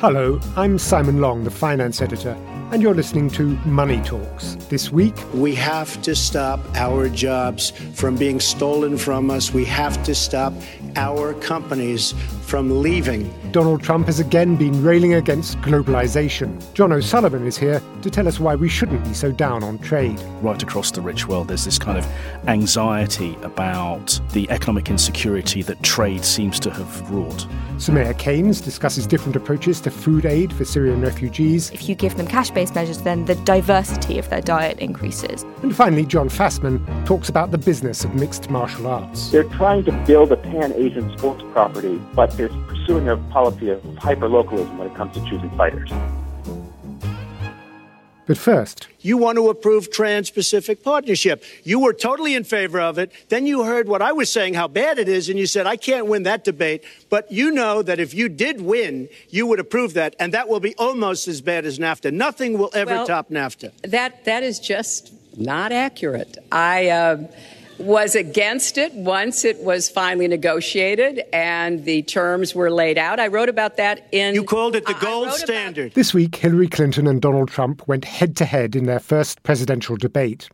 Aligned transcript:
Hello, 0.00 0.38
I'm 0.54 0.78
Simon 0.78 1.20
Long, 1.20 1.42
the 1.42 1.50
finance 1.50 2.00
editor 2.00 2.36
and 2.70 2.82
you're 2.82 2.94
listening 2.94 3.30
to 3.30 3.56
Money 3.64 4.00
Talks. 4.02 4.56
This 4.68 4.92
week, 4.92 5.14
we 5.32 5.54
have 5.54 6.00
to 6.02 6.14
stop 6.14 6.60
our 6.74 7.08
jobs 7.08 7.70
from 7.70 8.14
being 8.16 8.40
stolen 8.40 8.98
from 8.98 9.30
us. 9.30 9.54
We 9.54 9.64
have 9.64 10.02
to 10.04 10.14
stop 10.14 10.52
our 10.96 11.32
companies 11.34 12.12
from 12.42 12.82
leaving. 12.82 13.32
Donald 13.52 13.82
Trump 13.82 14.06
has 14.06 14.20
again 14.20 14.56
been 14.56 14.82
railing 14.82 15.14
against 15.14 15.58
globalization. 15.62 16.60
John 16.74 16.92
O'Sullivan 16.92 17.46
is 17.46 17.56
here 17.56 17.82
to 18.02 18.10
tell 18.10 18.28
us 18.28 18.38
why 18.38 18.54
we 18.54 18.68
shouldn't 18.68 19.04
be 19.04 19.14
so 19.14 19.32
down 19.32 19.62
on 19.62 19.78
trade. 19.78 20.20
Right 20.42 20.62
across 20.62 20.90
the 20.90 21.00
rich 21.00 21.26
world, 21.26 21.48
there's 21.48 21.64
this 21.64 21.78
kind 21.78 21.98
of 21.98 22.06
anxiety 22.46 23.36
about 23.42 24.20
the 24.32 24.48
economic 24.50 24.90
insecurity 24.90 25.62
that 25.62 25.82
trade 25.82 26.24
seems 26.24 26.60
to 26.60 26.70
have 26.70 27.10
wrought. 27.10 27.46
Soumaya 27.76 28.16
Keynes 28.18 28.60
discusses 28.60 29.06
different 29.06 29.36
approaches 29.36 29.80
to 29.82 29.90
food 29.90 30.26
aid 30.26 30.52
for 30.52 30.64
Syrian 30.64 31.00
refugees. 31.00 31.70
If 31.70 31.88
you 31.88 31.94
give 31.94 32.16
them 32.16 32.26
cash 32.26 32.50
based 32.50 32.74
measures, 32.74 33.02
then 33.02 33.24
the 33.24 33.36
diversity 33.36 34.18
of 34.18 34.28
their 34.30 34.40
diet 34.40 34.78
increases. 34.80 35.44
And 35.62 35.74
finally, 35.74 36.04
John 36.04 36.28
Fasman 36.28 37.06
talks 37.06 37.28
about 37.28 37.50
the 37.52 37.58
business 37.58 38.04
of 38.04 38.14
mixed 38.14 38.50
martial 38.50 38.86
arts. 38.86 39.30
They're 39.30 39.44
trying 39.44 39.84
to 39.84 39.92
build 40.06 40.32
a 40.32 40.36
pan 40.36 40.72
Asian 40.72 41.16
sports 41.16 41.44
property, 41.52 42.00
but 42.14 42.36
they're 42.36 42.48
pursuing 42.48 43.08
a 43.08 43.16
policy 43.16 43.70
of 43.70 43.82
hyper 43.98 44.28
localism 44.28 44.76
when 44.78 44.88
it 44.88 44.94
comes 44.94 45.14
to 45.14 45.20
choosing 45.26 45.50
fighters. 45.56 45.90
But 48.28 48.36
first, 48.36 48.88
you 49.00 49.16
want 49.16 49.36
to 49.36 49.48
approve 49.48 49.90
Trans 49.90 50.28
Pacific 50.28 50.84
Partnership. 50.84 51.42
You 51.64 51.80
were 51.80 51.94
totally 51.94 52.34
in 52.34 52.44
favor 52.44 52.78
of 52.78 52.98
it. 52.98 53.10
Then 53.30 53.46
you 53.46 53.64
heard 53.64 53.88
what 53.88 54.02
I 54.02 54.12
was 54.12 54.30
saying, 54.30 54.52
how 54.52 54.68
bad 54.68 54.98
it 54.98 55.08
is, 55.08 55.30
and 55.30 55.38
you 55.38 55.46
said, 55.46 55.66
I 55.66 55.76
can't 55.76 56.06
win 56.06 56.24
that 56.24 56.44
debate. 56.44 56.84
But 57.08 57.32
you 57.32 57.50
know 57.50 57.80
that 57.80 57.98
if 57.98 58.12
you 58.12 58.28
did 58.28 58.60
win, 58.60 59.08
you 59.30 59.46
would 59.46 59.58
approve 59.58 59.94
that, 59.94 60.14
and 60.20 60.34
that 60.34 60.46
will 60.46 60.60
be 60.60 60.74
almost 60.74 61.26
as 61.26 61.40
bad 61.40 61.64
as 61.64 61.78
NAFTA. 61.78 62.12
Nothing 62.12 62.58
will 62.58 62.70
ever 62.74 62.96
well, 62.96 63.06
top 63.06 63.30
NAFTA. 63.30 63.72
That, 63.90 64.26
that 64.26 64.42
is 64.42 64.60
just 64.60 65.10
not 65.34 65.72
accurate. 65.72 66.36
I. 66.52 66.90
Uh, 66.90 67.26
was 67.78 68.14
against 68.14 68.76
it 68.78 68.92
once 68.94 69.44
it 69.44 69.58
was 69.58 69.88
finally 69.88 70.28
negotiated 70.28 71.22
and 71.32 71.84
the 71.84 72.02
terms 72.02 72.54
were 72.54 72.70
laid 72.70 72.98
out. 72.98 73.20
I 73.20 73.28
wrote 73.28 73.48
about 73.48 73.76
that 73.76 74.08
in. 74.12 74.34
You 74.34 74.44
called 74.44 74.74
it 74.76 74.86
the 74.86 74.94
gold 74.94 75.32
standard. 75.32 75.86
About... 75.86 75.94
This 75.94 76.12
week, 76.12 76.36
Hillary 76.36 76.68
Clinton 76.68 77.06
and 77.06 77.22
Donald 77.22 77.48
Trump 77.48 77.86
went 77.86 78.04
head 78.04 78.36
to 78.36 78.44
head 78.44 78.74
in 78.74 78.86
their 78.86 79.00
first 79.00 79.42
presidential 79.42 79.96
debate. 79.96 80.48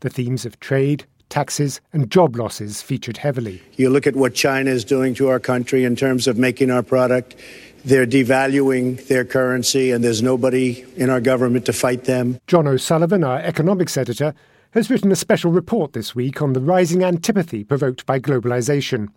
The 0.00 0.10
themes 0.10 0.46
of 0.46 0.60
trade, 0.60 1.04
taxes, 1.28 1.80
and 1.92 2.10
job 2.10 2.36
losses 2.36 2.82
featured 2.82 3.16
heavily. 3.16 3.62
You 3.76 3.90
look 3.90 4.06
at 4.06 4.16
what 4.16 4.34
China 4.34 4.70
is 4.70 4.84
doing 4.84 5.14
to 5.14 5.28
our 5.28 5.40
country 5.40 5.84
in 5.84 5.96
terms 5.96 6.26
of 6.26 6.36
making 6.36 6.70
our 6.70 6.82
product. 6.82 7.36
They're 7.84 8.06
devaluing 8.06 9.06
their 9.06 9.24
currency, 9.24 9.90
and 9.90 10.04
there's 10.04 10.22
nobody 10.22 10.84
in 10.96 11.08
our 11.08 11.20
government 11.20 11.64
to 11.66 11.72
fight 11.72 12.04
them. 12.04 12.38
John 12.46 12.66
O'Sullivan, 12.66 13.24
our 13.24 13.38
economics 13.38 13.96
editor, 13.96 14.34
has 14.72 14.90
written 14.90 15.10
a 15.10 15.16
special 15.16 15.50
report 15.50 15.92
this 15.92 16.14
week 16.14 16.40
on 16.40 16.52
the 16.52 16.60
rising 16.60 17.02
antipathy 17.02 17.64
provoked 17.64 18.06
by 18.06 18.20
globalization. 18.20 19.08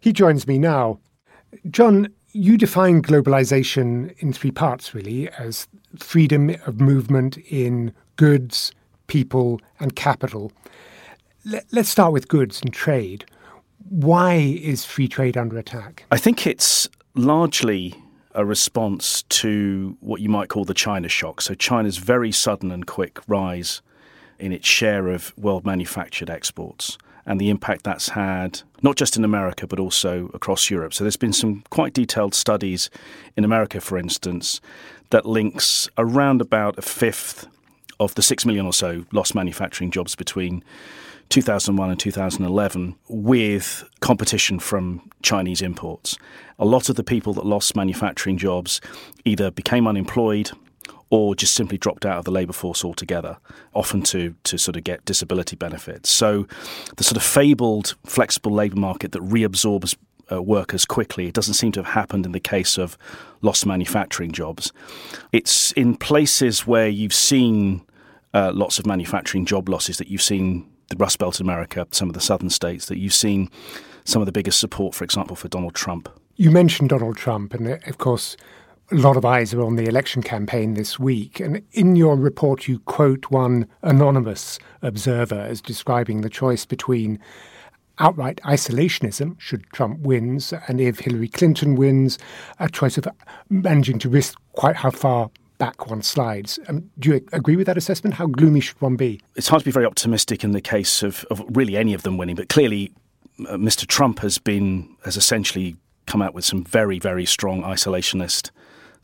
He 0.00 0.12
joins 0.12 0.46
me 0.46 0.58
now. 0.58 0.98
John, 1.70 2.08
you 2.32 2.56
define 2.56 3.02
globalization 3.02 4.16
in 4.18 4.32
three 4.32 4.50
parts, 4.50 4.94
really, 4.94 5.28
as 5.38 5.68
freedom 5.98 6.50
of 6.66 6.80
movement 6.80 7.38
in 7.50 7.92
goods, 8.16 8.72
people, 9.06 9.60
and 9.80 9.94
capital. 9.96 10.52
Let's 11.70 11.88
start 11.88 12.12
with 12.12 12.28
goods 12.28 12.60
and 12.62 12.72
trade. 12.72 13.24
Why 13.88 14.34
is 14.34 14.84
free 14.84 15.08
trade 15.08 15.36
under 15.36 15.58
attack? 15.58 16.04
I 16.10 16.16
think 16.16 16.46
it's 16.46 16.88
largely 17.14 17.94
a 18.34 18.44
response 18.44 19.22
to 19.22 19.96
what 20.00 20.20
you 20.20 20.28
might 20.28 20.48
call 20.48 20.64
the 20.64 20.74
China 20.74 21.08
shock. 21.08 21.40
So, 21.40 21.54
China's 21.54 21.96
very 21.98 22.32
sudden 22.32 22.70
and 22.70 22.86
quick 22.86 23.20
rise 23.28 23.80
in 24.38 24.52
its 24.52 24.66
share 24.66 25.08
of 25.08 25.36
world 25.36 25.64
manufactured 25.64 26.30
exports 26.30 26.98
and 27.26 27.40
the 27.40 27.50
impact 27.50 27.82
that's 27.82 28.10
had 28.10 28.62
not 28.82 28.96
just 28.96 29.16
in 29.16 29.24
America 29.24 29.66
but 29.66 29.80
also 29.80 30.30
across 30.32 30.70
Europe. 30.70 30.94
So 30.94 31.04
there's 31.04 31.16
been 31.16 31.32
some 31.32 31.64
quite 31.70 31.92
detailed 31.92 32.34
studies 32.34 32.88
in 33.36 33.44
America, 33.44 33.80
for 33.80 33.98
instance, 33.98 34.60
that 35.10 35.26
links 35.26 35.88
around 35.98 36.40
about 36.40 36.78
a 36.78 36.82
fifth 36.82 37.46
of 37.98 38.14
the 38.14 38.22
six 38.22 38.46
million 38.46 38.66
or 38.66 38.72
so 38.72 39.04
lost 39.12 39.34
manufacturing 39.34 39.90
jobs 39.90 40.14
between 40.14 40.62
2001 41.28 41.90
and 41.90 41.98
2011 41.98 42.94
with 43.08 43.84
competition 44.00 44.58
from 44.60 45.10
Chinese 45.22 45.60
imports. 45.60 46.16
A 46.58 46.64
lot 46.64 46.88
of 46.88 46.96
the 46.96 47.02
people 47.02 47.32
that 47.34 47.44
lost 47.44 47.74
manufacturing 47.74 48.38
jobs 48.38 48.80
either 49.24 49.50
became 49.50 49.88
unemployed 49.88 50.52
or 51.10 51.34
just 51.34 51.54
simply 51.54 51.78
dropped 51.78 52.04
out 52.04 52.18
of 52.18 52.24
the 52.24 52.30
labour 52.30 52.52
force 52.52 52.84
altogether, 52.84 53.38
often 53.74 54.02
to, 54.02 54.34
to 54.44 54.58
sort 54.58 54.76
of 54.76 54.84
get 54.84 55.04
disability 55.04 55.56
benefits. 55.56 56.10
So 56.10 56.46
the 56.96 57.04
sort 57.04 57.16
of 57.16 57.22
fabled 57.22 57.94
flexible 58.04 58.52
labour 58.52 58.76
market 58.80 59.12
that 59.12 59.22
reabsorbs 59.22 59.96
uh, 60.30 60.42
workers 60.42 60.84
quickly, 60.84 61.28
it 61.28 61.34
doesn't 61.34 61.54
seem 61.54 61.72
to 61.72 61.80
have 61.82 61.94
happened 61.94 62.26
in 62.26 62.32
the 62.32 62.40
case 62.40 62.78
of 62.78 62.98
lost 63.42 63.64
manufacturing 63.66 64.32
jobs. 64.32 64.72
It's 65.32 65.72
in 65.72 65.96
places 65.96 66.66
where 66.66 66.88
you've 66.88 67.14
seen 67.14 67.82
uh, 68.34 68.52
lots 68.52 68.78
of 68.78 68.86
manufacturing 68.86 69.44
job 69.46 69.68
losses 69.68 69.98
that 69.98 70.08
you've 70.08 70.22
seen 70.22 70.68
the 70.88 70.96
Rust 70.96 71.18
Belt 71.18 71.40
in 71.40 71.46
America, 71.46 71.86
some 71.90 72.08
of 72.08 72.14
the 72.14 72.20
southern 72.20 72.50
states, 72.50 72.86
that 72.86 72.98
you've 72.98 73.14
seen 73.14 73.50
some 74.04 74.22
of 74.22 74.26
the 74.26 74.32
biggest 74.32 74.60
support, 74.60 74.94
for 74.94 75.04
example, 75.04 75.36
for 75.36 75.48
Donald 75.48 75.74
Trump. 75.74 76.08
You 76.36 76.50
mentioned 76.50 76.90
Donald 76.90 77.16
Trump, 77.16 77.54
and 77.54 77.66
uh, 77.66 77.78
of 77.86 77.98
course, 77.98 78.36
a 78.90 78.94
lot 78.94 79.16
of 79.16 79.24
eyes 79.24 79.52
are 79.52 79.62
on 79.62 79.76
the 79.76 79.86
election 79.86 80.22
campaign 80.22 80.74
this 80.74 80.98
week. 80.98 81.40
And 81.40 81.62
in 81.72 81.96
your 81.96 82.16
report, 82.16 82.68
you 82.68 82.78
quote 82.80 83.30
one 83.30 83.66
anonymous 83.82 84.58
observer 84.82 85.40
as 85.40 85.60
describing 85.60 86.20
the 86.20 86.30
choice 86.30 86.64
between 86.64 87.18
outright 87.98 88.40
isolationism, 88.44 89.40
should 89.40 89.64
Trump 89.72 90.00
wins, 90.00 90.52
and 90.68 90.80
if 90.80 91.00
Hillary 91.00 91.28
Clinton 91.28 91.74
wins, 91.74 92.18
a 92.60 92.68
choice 92.68 92.98
of 92.98 93.08
managing 93.48 93.98
to 94.00 94.08
risk 94.08 94.38
quite 94.52 94.76
how 94.76 94.90
far 94.90 95.30
back 95.58 95.88
one 95.88 96.02
slides. 96.02 96.58
Um, 96.68 96.90
do 96.98 97.10
you 97.10 97.26
agree 97.32 97.56
with 97.56 97.66
that 97.66 97.78
assessment? 97.78 98.14
How 98.14 98.26
gloomy 98.26 98.60
should 98.60 98.80
one 98.80 98.96
be? 98.96 99.20
It's 99.34 99.48
hard 99.48 99.60
to 99.60 99.64
be 99.64 99.70
very 99.70 99.86
optimistic 99.86 100.44
in 100.44 100.52
the 100.52 100.60
case 100.60 101.02
of, 101.02 101.24
of 101.30 101.42
really 101.48 101.76
any 101.76 101.94
of 101.94 102.02
them 102.02 102.18
winning, 102.18 102.36
but 102.36 102.50
clearly 102.50 102.92
uh, 103.48 103.54
Mr. 103.54 103.86
Trump 103.86 104.18
has 104.20 104.38
been 104.38 104.94
has 105.04 105.16
essentially 105.16 105.76
come 106.06 106.22
out 106.22 106.34
with 106.34 106.44
some 106.44 106.62
very, 106.64 106.98
very 106.98 107.24
strong 107.24 107.62
isolationist 107.62 108.50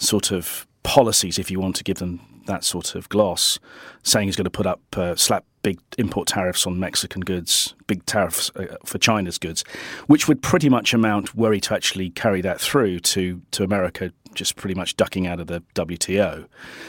sort 0.03 0.31
of 0.31 0.67
policies, 0.83 1.39
if 1.39 1.51
you 1.51 1.61
want 1.61 1.77
to 1.77 1.85
give 1.85 1.99
them 1.99 2.21
that 2.47 2.65
sort 2.65 2.95
of 2.95 3.09
gloss, 3.09 3.59
saying 4.03 4.29
he's 4.29 4.37
going 4.37 4.45
to 4.45 4.51
put 4.51 4.67
up 4.67 4.81
uh, 4.97 5.15
slap 5.15 5.45
big 5.63 5.79
import 5.99 6.29
tariffs 6.29 6.67
on 6.67 6.79
Mexican 6.79 7.23
goods, 7.23 7.75
big 7.87 8.05
tariffs 8.07 8.51
uh, 8.57 8.77
for 8.85 8.99
China's 8.99 9.39
goods, 9.39 9.65
which 10.07 10.29
would 10.29 10.43
pretty 10.43 10.69
much 10.69 10.93
amount, 10.93 11.35
were 11.35 11.53
he 11.53 11.61
to 11.61 11.75
actually 11.75 12.11
carry 12.11 12.41
that 12.41 12.61
through, 12.61 13.01
to 13.01 13.41
to 13.53 13.65
America 13.65 14.13
just 14.35 14.57
pretty 14.57 14.75
much 14.75 14.97
ducking 14.97 15.27
out 15.27 15.41
of 15.41 15.47
the 15.47 15.63
WTO. 15.75 16.47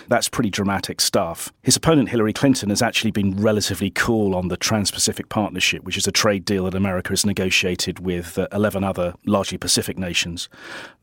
That's 0.08 0.30
pretty 0.30 0.50
dramatic 0.50 1.02
stuff. 1.02 1.52
His 1.62 1.76
opponent, 1.76 2.10
Hillary 2.10 2.34
Clinton, 2.34 2.70
has 2.70 2.82
actually 2.82 3.12
been 3.12 3.36
relatively 3.36 3.90
cool 3.90 4.36
on 4.36 4.48
the 4.48 4.58
Trans 4.58 4.92
Pacific 4.92 5.30
Partnership, 5.30 5.84
which 5.84 5.98
is 5.98 6.08
a 6.08 6.12
trade 6.12 6.46
deal 6.46 6.66
that 6.66 6.76
America 6.76 7.10
has 7.10 7.26
negotiated 7.26 8.00
with 8.00 8.38
uh, 8.38 8.48
11 8.52 8.84
other 8.84 9.14
largely 9.26 9.58
Pacific 9.58 9.98
nations. 9.98 10.50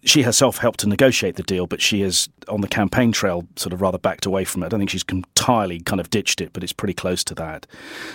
She 0.03 0.23
herself 0.23 0.59
helped 0.59 0.81
to 0.81 0.89
negotiate 0.89 1.37
the 1.37 1.43
deal, 1.43 1.67
but 1.67 1.81
she 1.81 2.01
has, 2.01 2.29
on 2.49 2.61
the 2.61 2.69
campaign 2.69 3.13
trail, 3.13 3.47
sort 3.57 3.73
of 3.73 3.81
rather 3.81 3.99
backed 3.99 4.27
away 4.27 4.45
from 4.45 4.63
it. 4.63 4.67
I 4.67 4.69
don't 4.71 4.81
think 4.81 4.91
she's 4.91 5.05
entirely 5.11 5.81
kind 5.81 6.01
of 6.01 6.11
ditched 6.11 6.41
it, 6.41 6.53
but 6.53 6.63
it's 6.63 6.73
pretty 6.73 6.95
close 6.95 7.23
to 7.25 7.35
that. 7.35 7.60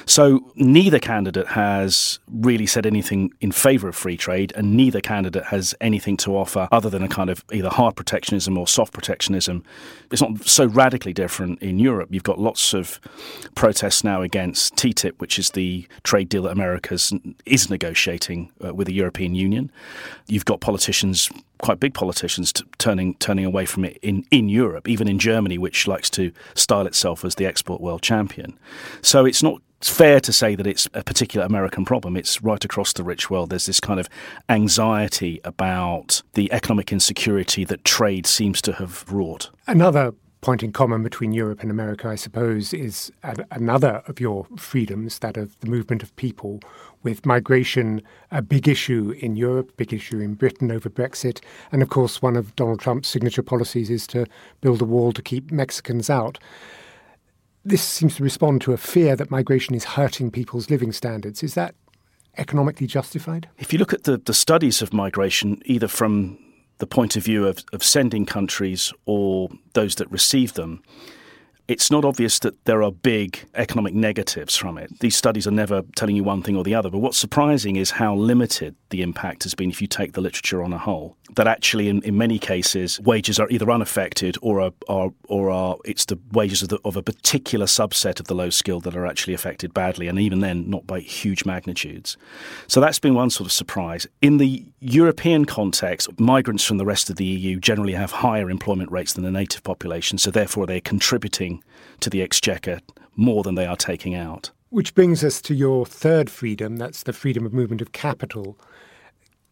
So 0.05 0.51
neither 0.55 0.99
candidate 0.99 1.47
has 1.47 2.19
really 2.31 2.65
said 2.65 2.85
anything 2.85 3.33
in 3.41 3.51
favour 3.51 3.89
of 3.89 3.95
free 3.95 4.17
trade, 4.17 4.53
and 4.55 4.75
neither 4.75 5.01
candidate 5.01 5.45
has 5.45 5.75
anything 5.81 6.17
to 6.17 6.35
offer 6.35 6.67
other 6.71 6.89
than 6.89 7.03
a 7.03 7.07
kind 7.07 7.29
of 7.29 7.43
either 7.51 7.69
hard 7.69 7.95
protectionism 7.95 8.57
or 8.57 8.67
soft 8.67 8.93
protectionism. 8.93 9.63
It's 10.11 10.21
not 10.21 10.45
so 10.45 10.65
radically 10.65 11.13
different 11.13 11.61
in 11.61 11.79
Europe. 11.79 12.09
You've 12.11 12.23
got 12.23 12.39
lots 12.39 12.73
of 12.73 12.99
protests 13.55 14.03
now 14.03 14.21
against 14.21 14.75
TTIP, 14.75 15.13
which 15.17 15.39
is 15.39 15.51
the 15.51 15.87
trade 16.03 16.29
deal 16.29 16.43
that 16.43 16.51
America 16.51 16.97
is 17.45 17.69
negotiating 17.69 18.51
uh, 18.63 18.73
with 18.73 18.87
the 18.87 18.93
European 18.93 19.35
Union. 19.35 19.71
You've 20.27 20.45
got 20.45 20.61
politicians 20.61 21.29
quite 21.59 21.79
big 21.79 21.93
politicians 21.93 22.53
t- 22.53 22.63
turning 22.77 23.15
turning 23.15 23.45
away 23.45 23.65
from 23.65 23.85
it 23.85 23.97
in, 24.01 24.25
in 24.31 24.49
Europe, 24.49 24.87
even 24.87 25.07
in 25.07 25.19
Germany, 25.19 25.57
which 25.57 25.87
likes 25.87 26.09
to 26.11 26.31
style 26.53 26.87
itself 26.87 27.23
as 27.25 27.35
the 27.35 27.45
export 27.45 27.81
world 27.81 28.01
champion. 28.01 28.57
So 29.01 29.25
it's 29.25 29.43
not 29.43 29.61
fair 29.81 30.19
to 30.19 30.33
say 30.33 30.55
that 30.55 30.65
it's 30.65 30.87
a 30.93 31.03
particular 31.03 31.45
American 31.45 31.85
problem. 31.85 32.17
It's 32.17 32.41
right 32.41 32.63
across 32.63 32.93
the 32.93 33.03
rich 33.03 33.29
world. 33.29 33.49
There's 33.49 33.67
this 33.67 33.79
kind 33.79 33.99
of 33.99 34.09
anxiety 34.49 35.39
about 35.43 36.23
the 36.33 36.51
economic 36.51 36.91
insecurity 36.91 37.65
that 37.65 37.83
trade 37.83 38.25
seems 38.25 38.61
to 38.63 38.73
have 38.73 39.05
wrought. 39.11 39.49
Another 39.67 40.13
point 40.45 40.61
in 40.61 40.71
common 40.71 41.01
between 41.01 41.33
Europe 41.33 41.63
and 41.63 41.71
America, 41.71 42.07
I 42.07 42.13
suppose, 42.13 42.71
is 42.71 43.11
another 43.49 44.03
of 44.05 44.19
your 44.19 44.45
freedoms, 44.57 45.17
that 45.19 45.37
of 45.37 45.59
the 45.59 45.67
movement 45.67 46.03
of 46.03 46.15
people, 46.17 46.59
with 47.01 47.25
migration 47.25 48.03
a 48.29 48.43
big 48.43 48.67
issue 48.67 49.15
in 49.19 49.35
Europe, 49.35 49.75
big 49.75 49.91
issue 49.91 50.19
in 50.19 50.35
Britain 50.35 50.71
over 50.71 50.87
Brexit. 50.87 51.41
And 51.71 51.81
of 51.81 51.89
course, 51.89 52.21
one 52.21 52.35
of 52.35 52.55
Donald 52.55 52.79
Trump's 52.79 53.07
signature 53.07 53.41
policies 53.41 53.89
is 53.89 54.05
to 54.07 54.27
build 54.61 54.83
a 54.83 54.85
wall 54.85 55.11
to 55.13 55.21
keep 55.23 55.51
Mexicans 55.51 56.11
out. 56.11 56.37
This 57.63 57.81
seems 57.81 58.15
to 58.17 58.23
respond 58.23 58.61
to 58.61 58.73
a 58.73 58.77
fear 58.77 59.15
that 59.15 59.31
migration 59.31 59.73
is 59.73 59.83
hurting 59.83 60.29
people's 60.29 60.69
living 60.69 60.91
standards. 60.91 61.41
Is 61.41 61.55
that 61.55 61.73
economically 62.37 62.85
justified? 62.85 63.49
If 63.57 63.73
you 63.73 63.79
look 63.79 63.93
at 63.93 64.03
the, 64.03 64.17
the 64.17 64.33
studies 64.35 64.83
of 64.83 64.93
migration, 64.93 65.59
either 65.65 65.87
from 65.87 66.37
the 66.77 66.87
point 66.87 67.15
of 67.15 67.23
view 67.23 67.47
of, 67.47 67.63
of 67.73 67.83
sending 67.83 68.25
countries 68.25 68.93
or 69.05 69.49
those 69.73 69.95
that 69.95 70.11
receive 70.11 70.53
them, 70.53 70.81
it's 71.67 71.89
not 71.89 72.05
obvious 72.05 72.37
that 72.39 72.63
there 72.65 72.83
are 72.83 72.91
big 72.91 73.43
economic 73.55 73.93
negatives 73.93 74.55
from 74.55 74.77
it. 74.77 74.99
These 74.99 75.15
studies 75.15 75.47
are 75.47 75.51
never 75.51 75.81
telling 75.95 76.15
you 76.15 76.23
one 76.23 76.43
thing 76.43 76.55
or 76.55 76.63
the 76.63 76.75
other. 76.75 76.91
But 76.91 76.99
what's 76.99 77.17
surprising 77.17 77.75
is 77.75 77.91
how 77.91 78.13
limited 78.13 78.75
the 78.91 79.01
impact 79.01 79.43
has 79.43 79.55
been 79.55 79.71
if 79.71 79.81
you 79.81 79.87
take 79.87 80.13
the 80.13 80.21
literature 80.21 80.63
on 80.63 80.73
a 80.73 80.77
whole. 80.77 81.17
That 81.35 81.47
actually, 81.47 81.89
in, 81.89 82.03
in 82.03 82.17
many 82.17 82.37
cases, 82.37 82.99
wages 82.99 83.39
are 83.39 83.49
either 83.49 83.71
unaffected 83.71 84.37
or 84.43 84.61
are, 84.61 84.71
are 84.87 85.09
or 85.27 85.49
are 85.49 85.77
it's 85.85 86.05
the 86.05 86.19
wages 86.33 86.61
of, 86.61 86.69
the, 86.69 86.79
of 86.85 86.97
a 86.97 87.01
particular 87.01 87.65
subset 87.65 88.19
of 88.19 88.27
the 88.27 88.35
low 88.35 88.51
skilled 88.51 88.83
that 88.83 88.95
are 88.95 89.07
actually 89.07 89.33
affected 89.33 89.73
badly, 89.73 90.07
and 90.07 90.19
even 90.19 90.41
then, 90.41 90.69
not 90.69 90.85
by 90.85 90.99
huge 90.99 91.45
magnitudes. 91.45 92.15
So 92.67 92.79
that's 92.79 92.99
been 92.99 93.15
one 93.15 93.31
sort 93.31 93.47
of 93.47 93.51
surprise. 93.51 94.05
In 94.21 94.37
the 94.37 94.65
European 94.87 95.45
context, 95.45 96.19
migrants 96.19 96.63
from 96.63 96.77
the 96.77 96.85
rest 96.85 97.09
of 97.09 97.15
the 97.15 97.25
EU 97.25 97.59
generally 97.59 97.93
have 97.93 98.11
higher 98.11 98.51
employment 98.51 98.91
rates 98.91 99.13
than 99.13 99.23
the 99.23 99.31
native 99.31 99.63
population, 99.63 100.19
so 100.19 100.29
therefore 100.29 100.67
they're 100.67 100.79
contributing 100.79 101.63
to 102.01 102.09
the 102.09 102.21
exchequer 102.21 102.79
more 103.15 103.41
than 103.41 103.55
they 103.55 103.65
are 103.65 103.75
taking 103.75 104.13
out. 104.13 104.51
Which 104.69 104.93
brings 104.93 105.23
us 105.23 105.41
to 105.41 105.55
your 105.55 105.87
third 105.87 106.29
freedom 106.29 106.77
that's 106.77 107.01
the 107.01 107.13
freedom 107.13 107.47
of 107.47 107.53
movement 107.53 107.81
of 107.81 107.93
capital. 107.93 108.59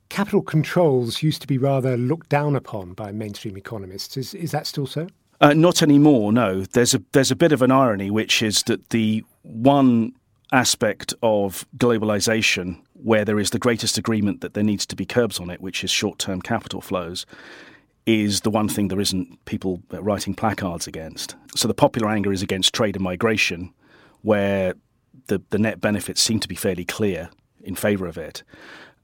Capital 0.10 0.44
controls 0.44 1.24
used 1.24 1.42
to 1.42 1.48
be 1.48 1.58
rather 1.58 1.98
looked 1.98 2.30
down 2.30 2.56
upon 2.56 2.94
by 2.94 3.12
mainstream 3.12 3.58
economists. 3.58 4.18
Is, 4.18 4.36
is 4.36 4.52
that 4.52 4.68
still 4.68 4.86
so? 4.86 5.08
Uh, 5.42 5.56
not 5.56 5.82
anymore, 5.82 6.32
no. 6.32 6.62
There's 6.62 6.94
a, 6.94 7.02
there's 7.14 7.32
a 7.32 7.36
bit 7.36 7.52
of 7.52 7.64
an 7.64 7.72
irony, 7.72 8.12
which 8.12 8.44
is 8.44 8.62
that 8.64 8.92
the 8.92 9.24
one 9.42 10.14
aspect 10.52 11.16
of 11.24 11.66
globalization 11.78 12.83
where 13.04 13.26
there 13.26 13.40
is 13.40 13.50
the 13.50 13.60
greatest 13.60 13.98
agreement 13.98 14.40
that 14.42 14.54
there 14.54 14.64
needs 14.64 14.86
to 14.86 14.96
be 14.96 15.06
curbs 15.06 15.40
on 15.40 15.50
it, 15.50 15.62
which 15.62 15.84
is 15.84 15.92
short 15.92 16.18
term 16.18 16.42
capital 16.42 16.80
flows, 16.80 17.26
is 18.06 18.42
the 18.42 18.50
one 18.50 18.70
thing 18.70 18.88
there 18.88 19.00
isn't 19.00 19.44
people 19.46 19.82
writing 19.92 20.34
placards 20.34 20.88
against. 20.88 21.36
So 21.56 21.68
the 21.68 21.74
popular 21.74 22.10
anger 22.10 22.32
is 22.32 22.42
against 22.42 22.74
trade 22.74 22.96
and 22.96 23.04
migration, 23.04 23.74
where 24.22 24.76
the, 25.28 25.42
the 25.50 25.60
net 25.60 25.82
benefits 25.82 26.22
seem 26.22 26.40
to 26.40 26.48
be 26.48 26.56
fairly 26.56 26.86
clear 26.86 27.30
in 27.62 27.76
favour 27.76 28.08
of 28.08 28.18
it. 28.18 28.44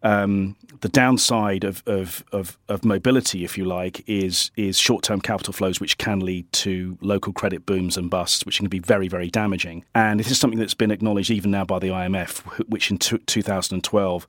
Um, 0.01 0.55
the 0.81 0.87
downside 0.87 1.65
of, 1.65 1.83
of, 1.85 2.23
of, 2.31 2.57
of, 2.69 2.85
mobility, 2.85 3.43
if 3.43 3.57
you 3.57 3.65
like, 3.65 4.01
is 4.07 4.49
is 4.55 4.79
short 4.79 5.03
term 5.03 5.19
capital 5.19 5.51
flows, 5.51 5.81
which 5.81 5.97
can 5.97 6.21
lead 6.21 6.49
to 6.53 6.97
local 7.01 7.33
credit 7.33 7.65
booms 7.65 7.97
and 7.97 8.09
busts, 8.09 8.45
which 8.45 8.57
can 8.57 8.69
be 8.69 8.79
very, 8.79 9.09
very 9.09 9.29
damaging. 9.29 9.83
And 9.93 10.19
this 10.19 10.31
is 10.31 10.39
something 10.39 10.57
that's 10.57 10.73
been 10.73 10.91
acknowledged 10.91 11.31
even 11.31 11.51
now 11.51 11.65
by 11.65 11.79
the 11.79 11.89
IMF, 11.89 12.39
which 12.69 12.91
in 12.91 12.97
t- 12.97 13.17
2012 13.17 14.27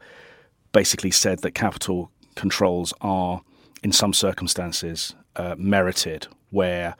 basically 0.72 1.12
said 1.12 1.40
that 1.40 1.52
capital 1.52 2.10
controls 2.34 2.92
are 3.00 3.42
in 3.82 3.92
some 3.92 4.12
circumstances, 4.12 5.14
uh, 5.36 5.54
merited 5.56 6.26
where 6.50 6.96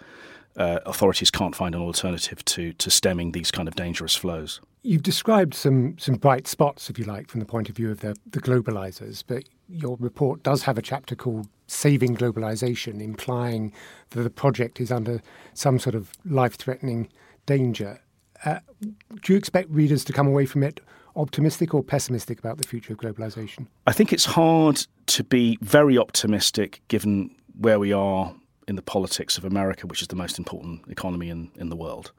uh, 0.57 0.79
authorities 0.87 1.31
can't 1.31 1.55
find 1.55 1.75
an 1.75 1.81
alternative 1.81 2.45
to, 2.45 2.73
to 2.75 2.91
stemming 2.91 3.33
these 3.33 3.51
kind 3.51 3.69
of 3.69 3.75
dangerous 3.75 4.15
flows. 4.15 4.61
You've 4.83 5.03
described 5.03 5.55
some, 5.55 5.99
some 5.99 6.15
bright 6.15 6.47
spots, 6.47 6.89
if 6.89 6.99
you 6.99 7.05
like, 7.05 7.29
from 7.29 7.41
the 7.41 7.47
point 7.47 7.69
of 7.69 7.77
view 7.77 7.91
of 7.91 8.01
the, 8.01 8.17
the 8.31 8.41
globalizers, 8.41 9.23
but 9.27 9.45
your 9.69 9.97
report 10.01 10.43
does 10.43 10.63
have 10.63 10.79
a 10.79 10.83
chapter 10.83 11.15
called 11.15 11.49
Saving 11.67 12.17
Globalization, 12.17 13.01
implying 13.01 13.73
that 14.11 14.23
the 14.23 14.31
project 14.31 14.81
is 14.81 14.91
under 14.91 15.21
some 15.53 15.79
sort 15.79 15.95
of 15.95 16.13
life 16.25 16.57
threatening 16.57 17.09
danger. 17.45 18.01
Uh, 18.45 18.61
do 18.81 19.33
you 19.33 19.37
expect 19.37 19.69
readers 19.71 20.03
to 20.05 20.13
come 20.15 20.27
away 20.27 20.47
from 20.47 20.63
it 20.63 20.81
optimistic 21.17 21.75
or 21.75 21.83
pessimistic 21.83 22.39
about 22.39 22.57
the 22.57 22.67
future 22.67 22.93
of 22.93 22.99
globalization? 22.99 23.67
I 23.87 23.93
think 23.93 24.13
it's 24.13 24.25
hard 24.25 24.87
to 25.07 25.25
be 25.25 25.59
very 25.61 25.99
optimistic 25.99 26.81
given 26.89 27.35
where 27.59 27.79
we 27.79 27.93
are 27.93 28.35
in 28.67 28.77
the 28.77 28.83
politics 28.83 29.37
of 29.37 29.45
America, 29.45 29.87
which 29.87 30.01
is 30.01 30.09
the 30.09 30.17
most 30.17 30.39
important 30.39 30.83
economy 30.89 31.29
in, 31.29 31.51
in 31.57 31.69
the 31.69 31.77
world. 31.77 32.13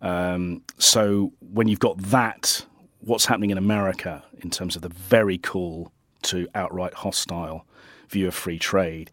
Um, 0.00 0.62
so 0.78 1.32
when 1.40 1.68
you've 1.68 1.80
got 1.80 1.98
that, 1.98 2.66
what's 3.00 3.26
happening 3.26 3.50
in 3.50 3.58
America 3.58 4.24
in 4.38 4.50
terms 4.50 4.76
of 4.76 4.82
the 4.82 4.88
very 4.88 5.38
cool 5.38 5.92
to 6.22 6.48
outright 6.54 6.94
hostile 6.94 7.66
view 8.08 8.28
of 8.28 8.34
free 8.34 8.58
trade, 8.58 9.10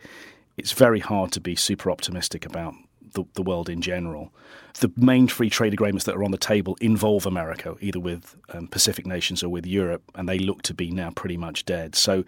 it's 0.57 0.71
very 0.71 0.99
hard 0.99 1.31
to 1.31 1.39
be 1.39 1.55
super 1.55 1.89
optimistic 1.89 2.45
about 2.45 2.73
the, 3.13 3.23
the 3.33 3.41
world 3.41 3.69
in 3.69 3.81
general. 3.81 4.31
The 4.79 4.91
main 4.97 5.27
free 5.27 5.49
trade 5.49 5.73
agreements 5.73 6.05
that 6.05 6.15
are 6.15 6.23
on 6.23 6.31
the 6.31 6.37
table 6.37 6.75
involve 6.81 7.25
America, 7.25 7.75
either 7.79 7.99
with 7.99 8.35
um, 8.49 8.67
Pacific 8.67 9.05
nations 9.05 9.43
or 9.43 9.49
with 9.49 9.67
Europe, 9.67 10.01
and 10.15 10.27
they 10.27 10.39
look 10.39 10.63
to 10.63 10.73
be 10.73 10.91
now 10.91 11.11
pretty 11.11 11.37
much 11.37 11.63
dead. 11.65 11.95
So 11.95 12.23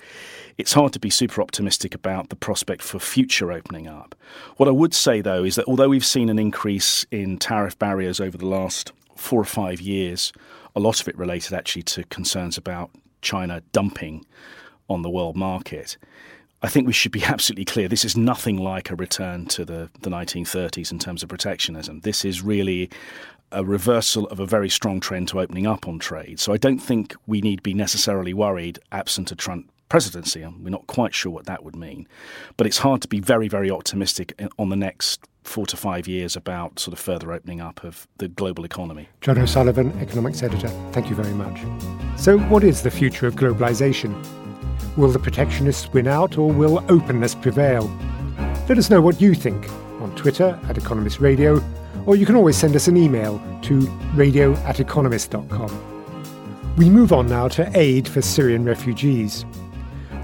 it's 0.58 0.74
hard 0.74 0.94
to 0.94 1.00
be 1.00 1.10
super 1.10 1.42
optimistic 1.42 1.96
about 1.96 2.30
the 2.30 2.36
prospect 2.36 2.82
for 2.84 3.00
future 3.00 3.52
opening 3.52 3.88
up. 3.88 4.16
What 4.58 4.70
I 4.70 4.74
would 4.74 4.94
say, 4.94 5.22
though, 5.22 5.44
is 5.44 5.56
that 5.56 5.66
although 5.66 5.90
we've 5.90 6.06
seen 6.06 6.30
an 6.30 6.40
increase 6.40 7.06
in 7.12 7.38
tariff 7.38 7.78
barriers 7.80 8.20
over 8.20 8.38
the 8.38 8.48
last 8.48 8.92
four 9.16 9.42
or 9.42 9.46
five 9.46 9.82
years, 9.82 10.32
a 10.76 10.80
lot 10.80 11.02
of 11.02 11.08
it 11.08 11.18
related 11.18 11.54
actually 11.54 11.84
to 11.84 12.04
concerns 12.06 12.58
about 12.58 12.92
China 13.22 13.62
dumping 13.72 14.26
on 14.88 15.02
the 15.02 15.10
world 15.10 15.36
market. 15.36 15.98
I 16.66 16.70
think 16.70 16.88
we 16.88 16.94
should 16.94 17.12
be 17.12 17.24
absolutely 17.26 17.66
clear. 17.66 17.88
This 17.88 18.04
is 18.04 18.18
nothing 18.18 18.58
like 18.58 18.90
a 18.90 18.96
return 18.96 19.46
to 19.48 19.64
the, 19.64 19.90
the 20.02 20.10
1930s 20.10 20.92
in 20.92 21.00
terms 21.00 21.22
of 21.22 21.30
protectionism. 21.30 22.02
This 22.02 22.26
is 22.26 22.42
really 22.42 22.90
a 23.52 23.64
reversal 23.64 24.28
of 24.28 24.40
a 24.40 24.46
very 24.46 24.70
strong 24.70 25.00
trend 25.00 25.28
to 25.30 25.40
opening 25.40 25.68
up 25.68 25.88
on 25.88 26.00
trade. 26.00 26.40
So 26.40 26.52
I 26.54 26.58
don't 26.58 26.80
think 26.80 27.16
we 27.28 27.40
need 27.42 27.62
be 27.62 27.74
necessarily 27.74 28.34
worried 28.34 28.80
absent 28.92 29.32
a 29.32 29.36
Trump 29.36 29.72
presidency. 29.90 30.44
We're 30.44 30.72
not 30.72 30.88
quite 30.88 31.14
sure 31.14 31.32
what 31.32 31.46
that 31.46 31.64
would 31.64 31.76
mean. 31.76 32.08
But 32.58 32.66
it's 32.66 32.80
hard 32.80 33.04
to 33.04 33.08
be 33.08 33.20
very, 33.20 33.48
very 33.48 33.70
optimistic 33.70 34.34
eh, 34.40 34.48
on 34.58 34.70
the 34.70 34.76
next 34.76 35.24
four 35.44 35.68
to 35.68 35.78
five 35.78 36.08
years 36.08 36.36
about 36.36 36.80
sort 36.80 36.94
of 36.94 37.00
further 37.00 37.32
opening 37.32 37.62
up 37.62 37.84
of 37.84 38.08
the 38.18 38.28
global 38.28 38.66
economy. 38.66 39.08
John 39.22 39.38
O'Sullivan, 39.38 39.92
economics 40.00 40.42
editor, 40.42 40.70
thank 40.92 41.12
you 41.12 41.16
very 41.16 41.34
much. 41.36 41.60
So, 42.20 42.40
what 42.40 42.64
is 42.64 42.82
the 42.82 42.90
future 42.90 43.28
of 43.28 43.36
globalization? 43.36 44.16
Will 44.98 45.12
the 45.12 45.20
protectionists 45.20 45.92
win 45.94 46.08
out 46.08 46.38
or 46.38 46.52
will 46.52 46.84
openness 46.90 47.36
prevail? 47.36 47.88
Let 48.68 48.78
us 48.78 48.90
know 48.90 49.02
what 49.02 49.22
you 49.22 49.36
think 49.36 49.70
on 50.02 50.16
Twitter 50.16 50.60
at 50.68 50.78
Economist 50.78 51.20
Radio, 51.20 51.64
or 52.06 52.16
you 52.16 52.26
can 52.26 52.36
always 52.36 52.58
send 52.58 52.76
us 52.76 52.88
an 52.88 52.98
email 52.98 53.42
to 53.64 53.80
radio 54.16 54.54
at 54.58 54.80
economist.com. 54.80 56.76
We 56.78 56.90
move 56.90 57.14
on 57.14 57.28
now 57.28 57.48
to 57.50 57.72
aid 57.78 58.08
for 58.08 58.22
Syrian 58.22 58.66
refugees. 58.66 59.46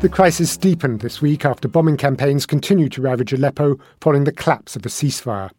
The 0.01 0.09
crisis 0.09 0.57
deepened 0.57 1.01
this 1.01 1.21
week 1.21 1.45
after 1.45 1.67
bombing 1.67 1.95
campaigns 1.95 2.45
continued 2.45 2.91
to 2.93 3.01
ravage 3.01 3.33
Aleppo 3.33 3.77
following 4.01 4.23
the 4.23 4.31
collapse 4.31 4.75
of 4.75 4.81
the 4.81 4.89
ceasefire. 4.89 5.51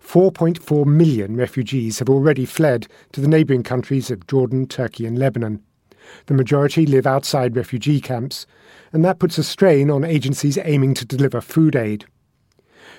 4.4 0.00 0.86
million 0.86 1.36
refugees 1.36 1.98
have 1.98 2.08
already 2.08 2.44
fled 2.44 2.86
to 3.12 3.20
the 3.20 3.28
neighbouring 3.28 3.62
countries 3.62 4.10
of 4.10 4.26
Jordan, 4.26 4.66
Turkey, 4.66 5.06
and 5.06 5.18
Lebanon. 5.18 5.62
The 6.26 6.34
majority 6.34 6.86
live 6.86 7.06
outside 7.06 7.56
refugee 7.56 8.00
camps, 8.00 8.46
and 8.92 9.04
that 9.04 9.18
puts 9.18 9.38
a 9.38 9.44
strain 9.44 9.90
on 9.90 10.04
agencies 10.04 10.58
aiming 10.62 10.94
to 10.94 11.04
deliver 11.04 11.40
food 11.40 11.76
aid. 11.76 12.06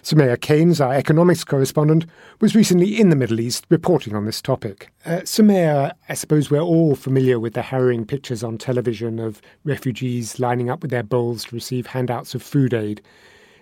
Soumaya 0.06 0.40
Keynes, 0.40 0.80
our 0.80 0.94
economics 0.94 1.44
correspondent, 1.44 2.06
was 2.40 2.54
recently 2.54 3.00
in 3.00 3.10
the 3.10 3.16
Middle 3.16 3.40
East 3.40 3.66
reporting 3.70 4.16
on 4.16 4.26
this 4.26 4.40
topic. 4.40 4.90
Uh, 5.04 5.22
I 5.26 6.14
suppose 6.14 6.52
we're 6.52 6.60
all 6.60 6.96
familiar 6.96 7.40
with 7.40 7.56
the 7.56 7.64
harrowing 7.64 8.06
pictures 8.06 8.44
on 8.44 8.60
television 8.60 9.18
of 9.18 9.42
refugees 9.64 10.40
lining 10.40 10.70
up 10.70 10.84
with 10.84 10.92
their 10.92 11.02
bowls 11.02 11.46
to 11.46 11.56
receive 11.56 11.88
handouts 11.88 12.36
of 12.36 12.44
food 12.44 12.72
aid. 12.72 13.02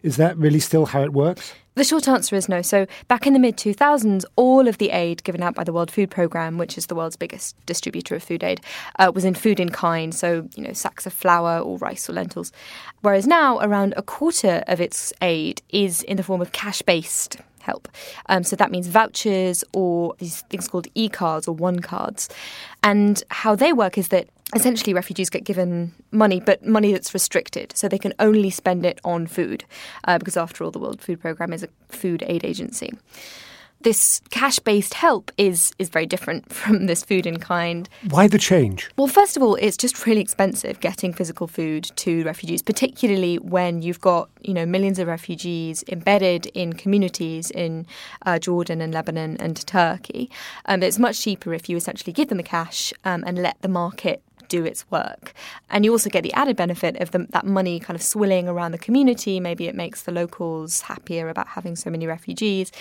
Is 0.03 0.17
that 0.17 0.37
really 0.37 0.59
still 0.59 0.85
how 0.85 1.01
it 1.01 1.13
works? 1.13 1.53
The 1.75 1.83
short 1.83 2.07
answer 2.07 2.35
is 2.35 2.47
no. 2.47 2.61
So, 2.61 2.85
back 3.07 3.25
in 3.25 3.33
the 3.33 3.39
mid 3.39 3.57
2000s, 3.57 4.25
all 4.35 4.67
of 4.67 4.77
the 4.77 4.91
aid 4.91 5.23
given 5.23 5.41
out 5.41 5.55
by 5.55 5.63
the 5.63 5.73
World 5.73 5.89
Food 5.89 6.11
Programme, 6.11 6.59
which 6.59 6.77
is 6.77 6.85
the 6.85 6.93
world's 6.93 7.15
biggest 7.15 7.55
distributor 7.65 8.13
of 8.13 8.21
food 8.21 8.43
aid, 8.43 8.61
uh, 8.99 9.11
was 9.15 9.25
in 9.25 9.33
food 9.33 9.59
in 9.59 9.69
kind. 9.69 10.13
So, 10.13 10.47
you 10.55 10.63
know, 10.63 10.73
sacks 10.73 11.07
of 11.07 11.13
flour 11.13 11.59
or 11.59 11.79
rice 11.79 12.07
or 12.07 12.13
lentils. 12.13 12.51
Whereas 13.01 13.25
now, 13.25 13.59
around 13.59 13.95
a 13.97 14.03
quarter 14.03 14.63
of 14.67 14.79
its 14.79 15.13
aid 15.21 15.63
is 15.69 16.03
in 16.03 16.17
the 16.17 16.23
form 16.23 16.41
of 16.41 16.51
cash 16.51 16.83
based 16.83 17.37
help. 17.61 17.87
Um, 18.27 18.43
so 18.43 18.55
that 18.57 18.71
means 18.71 18.87
vouchers 18.87 19.63
or 19.73 20.15
these 20.19 20.41
things 20.41 20.67
called 20.67 20.87
e 20.95 21.09
cards 21.09 21.47
or 21.47 21.55
one 21.55 21.79
cards. 21.79 22.29
And 22.83 23.23
how 23.31 23.55
they 23.55 23.73
work 23.73 23.97
is 23.97 24.09
that 24.09 24.27
essentially 24.55 24.93
refugees 24.93 25.29
get 25.29 25.43
given 25.43 25.93
money, 26.11 26.39
but 26.39 26.65
money 26.65 26.91
that's 26.91 27.13
restricted. 27.13 27.75
So 27.75 27.87
they 27.87 27.97
can 27.97 28.13
only 28.19 28.49
spend 28.49 28.85
it 28.85 28.99
on 29.03 29.27
food, 29.27 29.65
uh, 30.05 30.17
because 30.17 30.37
after 30.37 30.63
all, 30.63 30.71
the 30.71 30.79
World 30.79 31.01
Food 31.01 31.21
Programme 31.21 31.53
is 31.53 31.63
a 31.63 31.69
food 31.89 32.23
aid 32.27 32.43
agency 32.45 32.91
this 33.83 34.21
cash 34.29 34.59
based 34.59 34.95
help 34.95 35.31
is 35.37 35.73
is 35.77 35.89
very 35.89 36.05
different 36.05 36.51
from 36.53 36.87
this 36.87 37.03
food 37.03 37.25
in 37.25 37.39
kind. 37.39 37.87
Why 38.09 38.27
the 38.27 38.37
change? 38.37 38.89
Well, 38.97 39.07
first 39.07 39.37
of 39.37 39.43
all, 39.43 39.55
it's 39.55 39.77
just 39.77 40.05
really 40.05 40.21
expensive 40.21 40.79
getting 40.79 41.13
physical 41.13 41.47
food 41.47 41.91
to 41.97 42.23
refugees, 42.23 42.61
particularly 42.61 43.37
when 43.37 43.81
you've 43.81 44.01
got 44.01 44.29
you 44.41 44.53
know 44.53 44.65
millions 44.65 44.99
of 44.99 45.07
refugees 45.07 45.83
embedded 45.87 46.47
in 46.47 46.73
communities 46.73 47.51
in 47.51 47.85
uh, 48.25 48.39
Jordan 48.39 48.81
and 48.81 48.93
Lebanon 48.93 49.37
and 49.39 49.65
Turkey. 49.67 50.29
Um, 50.65 50.81
it's 50.81 50.99
much 50.99 51.21
cheaper 51.21 51.53
if 51.53 51.69
you 51.69 51.77
essentially 51.77 52.13
give 52.13 52.29
them 52.29 52.37
the 52.37 52.43
cash 52.43 52.93
um, 53.03 53.23
and 53.27 53.37
let 53.37 53.61
the 53.61 53.67
market 53.67 54.21
do 54.47 54.65
its 54.65 54.89
work. 54.91 55.33
And 55.69 55.85
you 55.85 55.91
also 55.91 56.09
get 56.09 56.23
the 56.23 56.33
added 56.33 56.55
benefit 56.55 56.97
of 56.97 57.11
the, 57.11 57.27
that 57.29 57.45
money 57.45 57.79
kind 57.79 57.95
of 57.95 58.03
swilling 58.03 58.47
around 58.47 58.71
the 58.71 58.77
community. 58.77 59.39
Maybe 59.39 59.67
it 59.67 59.75
makes 59.75 60.03
the 60.03 60.11
locals 60.11 60.81
happier 60.81 61.29
about 61.29 61.47
having 61.47 61.75
so 61.75 61.89
many 61.89 62.07
refugees. 62.07 62.71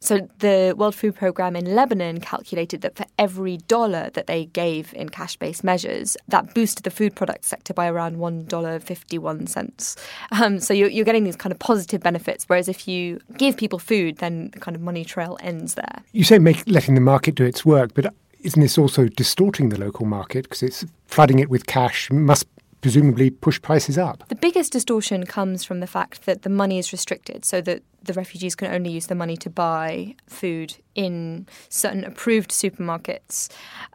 So 0.00 0.28
the 0.38 0.74
World 0.76 0.94
Food 0.94 1.14
Programme 1.16 1.56
in 1.56 1.74
Lebanon 1.74 2.20
calculated 2.20 2.82
that 2.82 2.96
for 2.96 3.06
every 3.18 3.56
dollar 3.56 4.10
that 4.10 4.26
they 4.26 4.46
gave 4.46 4.92
in 4.94 5.08
cash 5.08 5.36
based 5.36 5.64
measures, 5.64 6.16
that 6.28 6.54
boosted 6.54 6.84
the 6.84 6.90
food 6.90 7.14
product 7.14 7.44
sector 7.44 7.74
by 7.74 7.88
around 7.88 8.16
$1.51. 8.16 9.96
Um, 10.32 10.60
so 10.60 10.74
you're, 10.74 10.88
you're 10.88 11.04
getting 11.04 11.24
these 11.24 11.36
kind 11.36 11.52
of 11.52 11.58
positive 11.58 12.00
benefits. 12.00 12.44
Whereas 12.46 12.68
if 12.68 12.86
you 12.86 13.20
give 13.36 13.56
people 13.56 13.78
food, 13.78 14.18
then 14.18 14.50
the 14.52 14.60
kind 14.60 14.76
of 14.76 14.82
money 14.82 15.04
trail 15.04 15.38
ends 15.40 15.74
there. 15.74 16.02
You 16.12 16.24
say 16.24 16.38
make, 16.38 16.62
letting 16.66 16.94
the 16.94 17.00
market 17.00 17.34
do 17.34 17.44
its 17.44 17.64
work, 17.64 17.94
but 17.94 18.12
isn't 18.40 18.60
this 18.60 18.78
also 18.78 19.08
distorting 19.08 19.68
the 19.68 19.78
local 19.78 20.06
market 20.06 20.44
because 20.44 20.62
it's 20.62 20.84
flooding 21.06 21.38
it 21.38 21.48
with 21.48 21.66
cash? 21.66 22.10
Must 22.10 22.46
presumably 22.80 23.30
push 23.30 23.60
prices 23.60 23.98
up. 23.98 24.22
The 24.28 24.36
biggest 24.36 24.72
distortion 24.72 25.26
comes 25.26 25.64
from 25.64 25.80
the 25.80 25.86
fact 25.86 26.26
that 26.26 26.42
the 26.42 26.50
money 26.50 26.78
is 26.78 26.92
restricted, 26.92 27.44
so 27.44 27.60
that 27.62 27.82
the 28.02 28.12
refugees 28.12 28.54
can 28.54 28.72
only 28.72 28.90
use 28.90 29.08
the 29.08 29.14
money 29.14 29.36
to 29.38 29.50
buy 29.50 30.14
food 30.28 30.76
in 30.96 31.46
certain 31.68 32.02
approved 32.04 32.50
supermarkets 32.50 33.48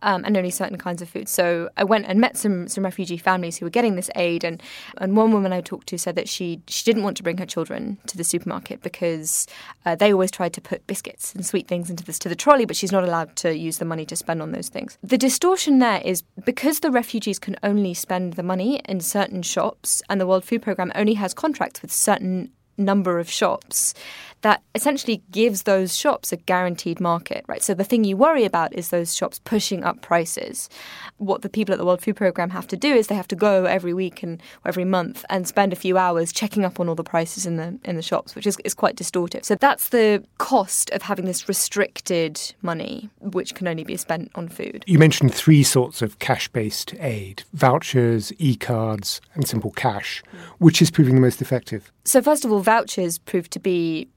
um, 0.04 0.24
and 0.24 0.38
only 0.38 0.52
certain 0.52 0.78
kinds 0.78 1.02
of 1.02 1.10
food. 1.10 1.28
So 1.28 1.70
I 1.76 1.84
went 1.84 2.06
and 2.06 2.22
met 2.22 2.38
some 2.38 2.68
some 2.68 2.86
refugee 2.86 3.18
families 3.18 3.58
who 3.58 3.66
were 3.66 3.72
getting 3.72 3.96
this 3.96 4.10
aid, 4.16 4.44
and 4.44 4.62
and 4.98 5.18
one 5.18 5.32
woman 5.32 5.52
I 5.52 5.60
talked 5.62 5.88
to 5.88 5.98
said 5.98 6.16
that 6.16 6.30
she 6.30 6.62
she 6.68 6.84
didn't 6.86 7.04
want 7.04 7.18
to 7.18 7.24
bring 7.24 7.38
her 7.38 7.46
children 7.46 7.98
to 8.08 8.16
the 8.16 8.24
supermarket 8.24 8.82
because 8.82 9.48
uh, 9.86 9.96
they 9.96 10.14
always 10.14 10.32
tried 10.32 10.54
to 10.54 10.62
put 10.62 10.86
biscuits 10.88 11.34
and 11.36 11.46
sweet 11.46 11.68
things 11.68 11.90
into 11.90 12.04
this 12.04 12.20
to 12.20 12.30
the 12.30 12.36
trolley, 12.36 12.66
but 12.66 12.76
she's 12.76 12.92
not 12.92 13.04
allowed 13.04 13.36
to 13.38 13.58
use 13.58 13.80
the 13.80 13.86
money 13.86 14.06
to 14.06 14.16
spend 14.16 14.42
on 14.42 14.52
those 14.52 14.70
things. 14.70 14.98
The 15.04 15.18
distortion 15.18 15.80
there 15.80 16.02
is 16.06 16.22
because 16.46 16.80
the 16.80 16.92
refugees 16.92 17.40
can 17.40 17.58
only 17.64 17.94
spend 17.94 18.34
the 18.34 18.44
money 18.44 18.80
in 18.88 19.02
certain 19.02 19.42
shops, 19.42 20.04
and 20.10 20.22
the 20.22 20.28
World 20.28 20.46
Food 20.46 20.62
Programme 20.62 20.92
only 20.96 21.16
has 21.16 21.34
contracts 21.34 21.82
with 21.82 21.92
certain 21.92 22.52
number 22.78 23.20
of 23.20 23.30
shops 23.30 23.94
that 24.42 24.64
essentially 24.76 25.22
gives 25.32 25.64
those 25.64 25.96
shops 25.96 26.32
a 26.32 26.38
guaranteed 26.38 27.00
market, 27.00 27.46
right? 27.48 27.62
So 27.62 27.74
the 27.74 27.84
thing 27.84 28.04
you 28.04 28.18
worry 28.18 28.44
about 28.44 28.74
is 28.74 28.90
those 28.90 29.16
shops 29.16 29.40
pushing 29.44 29.84
up 29.84 30.02
prices. 30.02 30.70
What 31.18 31.42
the 31.42 31.50
people 31.50 31.74
at 31.74 31.78
the 31.78 31.86
World 31.86 32.02
Food 32.02 32.16
Programme 32.16 32.50
have 32.50 32.68
to 32.68 32.78
do 32.78 32.94
is 32.94 33.08
they 33.08 33.16
have 33.16 33.28
to 33.30 33.36
go 33.36 33.66
every 33.66 33.94
week 33.94 34.24
and 34.24 34.42
every 34.66 34.86
month 34.86 35.24
and 35.30 35.48
spend 35.48 35.74
a 35.74 35.76
few 35.76 35.98
hours 35.98 36.32
checking 36.32 36.66
up 36.66 36.80
on 36.80 36.90
all 36.90 36.96
the 36.96 37.04
prices 37.04 37.46
in 37.46 37.58
the 37.58 37.78
in 37.86 37.96
the 37.96 38.02
shops, 38.02 38.36
which 38.36 38.48
is, 38.48 38.58
is 38.66 38.74
quite 38.74 38.96
distortive. 38.96 39.46
So 39.46 39.56
that's 39.56 39.90
the 39.90 40.24
cost 40.38 40.90
of 40.92 41.04
having 41.04 41.26
this 41.26 41.48
restricted 41.48 42.40
money, 42.62 43.10
which 43.20 43.56
can 43.56 43.68
only 43.68 43.84
be 43.84 43.98
spent 43.98 44.32
on 44.36 44.48
food. 44.50 44.84
You 44.88 45.00
mentioned 45.00 45.34
three 45.34 45.64
sorts 45.64 46.02
of 46.02 46.20
cash-based 46.20 46.96
aid: 47.00 47.44
vouchers, 47.54 48.34
e-cards, 48.40 49.22
and 49.36 49.48
simple 49.48 49.72
cash. 49.72 50.24
Mm. 50.34 50.40
Which 50.58 50.82
is 50.82 50.90
proving 50.90 51.16
the 51.16 51.22
most 51.22 51.42
effective? 51.42 51.92
So 52.06 52.22
first 52.22 52.46
of 52.46 52.52
all, 52.52 52.62
vouchers 52.62 53.18
prove 53.20 53.50
to 53.52 53.60
be 53.60 54.08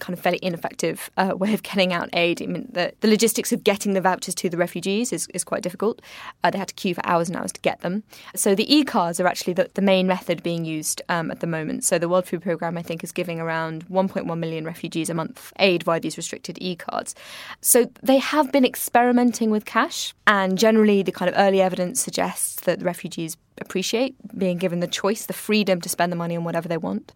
kind 0.00 0.16
of 0.16 0.22
fairly 0.22 0.40
ineffective 0.42 1.10
uh, 1.16 1.34
way 1.36 1.54
of 1.54 1.62
getting 1.62 1.92
out 1.92 2.08
aid. 2.12 2.42
I 2.42 2.46
mean, 2.46 2.68
the, 2.72 2.92
the, 3.00 3.08
logistics 3.08 3.52
of 3.52 3.62
getting 3.62 3.92
the 3.92 4.00
vouchers 4.00 4.34
to 4.36 4.48
the 4.48 4.56
refugees 4.56 5.12
is, 5.12 5.28
is 5.34 5.44
quite 5.44 5.62
difficult. 5.62 6.00
Uh, 6.42 6.50
they 6.50 6.58
had 6.58 6.68
to 6.68 6.74
queue 6.74 6.94
for 6.94 7.06
hours 7.06 7.28
and 7.28 7.36
hours 7.36 7.52
to 7.52 7.60
get 7.60 7.80
them. 7.80 8.02
So 8.34 8.54
the 8.54 8.74
e-cards 8.74 9.20
are 9.20 9.26
actually 9.26 9.52
the, 9.52 9.70
the 9.74 9.82
main 9.82 10.06
method 10.06 10.42
being 10.42 10.64
used 10.64 11.02
um, 11.08 11.30
at 11.30 11.40
the 11.40 11.46
moment. 11.46 11.84
So 11.84 11.98
the 11.98 12.08
World 12.08 12.26
Food 12.26 12.42
Programme, 12.42 12.76
I 12.78 12.82
think, 12.82 13.04
is 13.04 13.12
giving 13.12 13.40
around 13.40 13.86
1.1 13.88 14.38
million 14.38 14.64
refugees 14.64 15.10
a 15.10 15.14
month 15.14 15.52
aid 15.58 15.82
via 15.82 16.00
these 16.00 16.16
restricted 16.16 16.58
e-cards. 16.60 17.14
So 17.60 17.90
they 18.02 18.18
have 18.18 18.50
been 18.50 18.64
experimenting 18.64 19.50
with 19.50 19.64
cash, 19.64 20.14
and 20.26 20.58
generally 20.58 21.02
the 21.02 21.12
kind 21.12 21.28
of 21.28 21.34
early 21.38 21.60
evidence 21.60 22.00
suggests 22.00 22.60
that 22.62 22.82
refugees 22.82 23.36
appreciate 23.60 24.16
being 24.38 24.56
given 24.56 24.80
the 24.80 24.86
choice, 24.86 25.26
the 25.26 25.32
freedom 25.32 25.80
to 25.80 25.88
spend 25.88 26.10
the 26.10 26.16
money 26.16 26.36
on 26.36 26.44
whatever 26.44 26.68
they 26.68 26.78
want. 26.78 27.12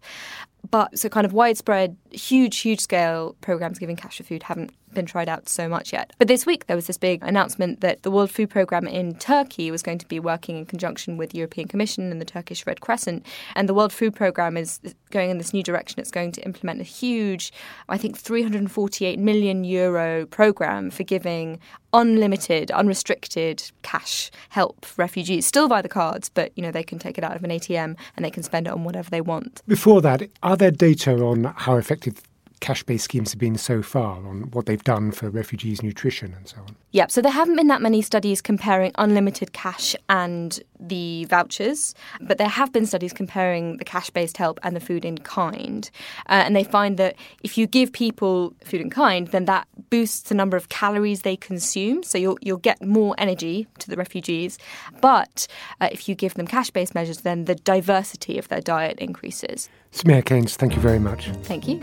But 0.75 0.99
so 0.99 1.07
kind 1.07 1.23
of 1.23 1.31
widespread, 1.31 1.95
huge, 2.11 2.57
huge 2.57 2.81
scale 2.81 3.37
programs 3.39 3.79
giving 3.79 3.95
cash 3.95 4.17
for 4.17 4.23
food 4.23 4.43
haven't 4.43 4.73
been 4.95 5.05
tried 5.05 5.29
out 5.29 5.47
so 5.47 5.67
much 5.69 5.93
yet. 5.93 6.13
But 6.17 6.27
this 6.27 6.45
week 6.45 6.65
there 6.67 6.75
was 6.75 6.87
this 6.87 6.97
big 6.97 7.23
announcement 7.23 7.81
that 7.81 8.03
the 8.03 8.11
World 8.11 8.31
Food 8.31 8.49
Programme 8.49 8.87
in 8.87 9.15
Turkey 9.15 9.69
was 9.69 9.83
going 9.83 9.99
to 9.99 10.07
be 10.07 10.19
working 10.19 10.57
in 10.57 10.65
conjunction 10.65 11.17
with 11.17 11.31
the 11.31 11.37
European 11.37 11.67
Commission 11.67 12.11
and 12.11 12.19
the 12.19 12.25
Turkish 12.25 12.65
Red 12.65 12.81
Crescent. 12.81 13.25
And 13.55 13.69
the 13.69 13.73
World 13.73 13.93
Food 13.93 14.15
Programme 14.15 14.57
is 14.57 14.79
going 15.11 15.29
in 15.29 15.37
this 15.37 15.53
new 15.53 15.63
direction. 15.63 15.99
It's 15.99 16.11
going 16.11 16.31
to 16.33 16.41
implement 16.43 16.81
a 16.81 16.83
huge, 16.83 17.53
I 17.89 17.97
think, 17.97 18.17
348 18.17 19.19
million 19.19 19.63
euro 19.63 20.25
programme 20.25 20.89
for 20.89 21.03
giving 21.03 21.59
unlimited, 21.93 22.71
unrestricted 22.71 23.71
cash 23.81 24.29
help 24.49 24.85
refugees, 24.97 25.45
still 25.45 25.67
via 25.67 25.81
the 25.81 25.89
cards, 25.89 26.29
but 26.29 26.51
you 26.55 26.61
know 26.61 26.71
they 26.71 26.83
can 26.83 26.99
take 26.99 27.17
it 27.17 27.23
out 27.23 27.35
of 27.35 27.43
an 27.43 27.49
ATM 27.49 27.95
and 28.15 28.25
they 28.25 28.29
can 28.29 28.43
spend 28.43 28.67
it 28.67 28.73
on 28.73 28.83
whatever 28.83 29.09
they 29.09 29.21
want. 29.21 29.61
Before 29.67 30.01
that, 30.01 30.23
are 30.43 30.57
there 30.57 30.71
data 30.71 31.13
on 31.23 31.45
how 31.55 31.77
effective 31.77 32.21
cash 32.65 32.81
based 32.81 33.03
schemes 33.03 33.31
have 33.31 33.39
been 33.39 33.59
so 33.59 33.83
far 33.83 34.15
on 34.25 34.49
what 34.49 34.65
they've 34.65 34.83
done 34.83 35.11
for 35.11 35.29
refugees' 35.29 35.83
nutrition 35.83 36.33
and 36.33 36.47
so 36.47 36.57
on? 36.57 36.75
Yep, 36.93 37.11
so 37.11 37.21
there 37.21 37.31
haven't 37.31 37.57
been 37.57 37.67
that 37.67 37.79
many 37.79 38.01
studies 38.01 38.41
comparing 38.41 38.91
unlimited 38.97 39.53
cash 39.53 39.95
and 40.09 40.59
the 40.79 41.25
vouchers, 41.25 41.93
but 42.21 42.39
there 42.39 42.47
have 42.47 42.73
been 42.73 42.87
studies 42.87 43.13
comparing 43.13 43.77
the 43.77 43.85
cash 43.85 44.09
based 44.09 44.37
help 44.37 44.59
and 44.63 44.75
the 44.75 44.79
food 44.79 45.05
in 45.05 45.19
kind. 45.19 45.91
Uh, 46.27 46.41
and 46.43 46.55
they 46.55 46.63
find 46.63 46.97
that 46.97 47.15
if 47.43 47.55
you 47.55 47.67
give 47.67 47.93
people 47.93 48.55
food 48.63 48.81
in 48.81 48.89
kind, 48.89 49.27
then 49.27 49.45
that 49.45 49.67
boosts 49.91 50.29
the 50.29 50.35
number 50.35 50.57
of 50.57 50.69
calories 50.69 51.21
they 51.21 51.35
consume. 51.35 52.01
So 52.01 52.17
you'll, 52.17 52.39
you'll 52.41 52.57
get 52.57 52.83
more 52.83 53.13
energy 53.19 53.67
to 53.77 53.91
the 53.91 53.95
refugees. 53.95 54.57
But 55.01 55.45
uh, 55.81 55.89
if 55.91 56.09
you 56.09 56.15
give 56.15 56.33
them 56.33 56.47
cash 56.47 56.71
based 56.71 56.95
measures, 56.95 57.19
then 57.19 57.45
the 57.45 57.53
diversity 57.53 58.39
of 58.39 58.47
their 58.47 58.61
diet 58.61 58.97
increases. 58.97 59.69
Soumaya 59.91 60.25
Keynes, 60.25 60.55
thank 60.55 60.75
you 60.75 60.81
very 60.81 60.99
much. 60.99 61.29
Thank 61.43 61.67
you. 61.67 61.79